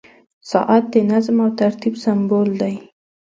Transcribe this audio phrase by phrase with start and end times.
[0.51, 2.75] •ساعت د نظم او ترتیب سمبول دی.